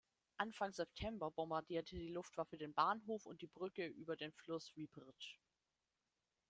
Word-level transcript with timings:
Anfang 0.39 0.71
September 0.73 1.29
bombardierte 1.29 1.95
die 1.95 2.07
Luftwaffe 2.07 2.57
den 2.57 2.73
Bahnhof 2.73 3.27
und 3.27 3.43
die 3.43 3.47
Brücke 3.47 3.85
über 3.85 4.15
den 4.17 4.31
Fluss 4.31 4.75
Wieprz. 4.75 5.37